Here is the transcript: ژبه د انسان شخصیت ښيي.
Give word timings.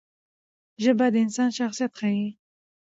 ژبه 0.83 1.05
د 1.13 1.15
انسان 1.25 1.49
شخصیت 1.59 1.91
ښيي. 1.99 2.27